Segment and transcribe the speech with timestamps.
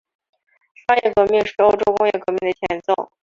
[0.87, 3.11] 商业革命是欧洲工业革命的前奏。